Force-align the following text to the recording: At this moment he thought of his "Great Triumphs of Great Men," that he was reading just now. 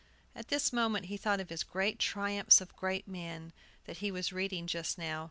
At 0.35 0.47
this 0.47 0.73
moment 0.73 1.05
he 1.05 1.15
thought 1.17 1.39
of 1.39 1.49
his 1.49 1.61
"Great 1.61 1.99
Triumphs 1.99 2.59
of 2.59 2.75
Great 2.75 3.07
Men," 3.07 3.53
that 3.85 3.97
he 3.97 4.09
was 4.09 4.33
reading 4.33 4.65
just 4.65 4.97
now. 4.97 5.19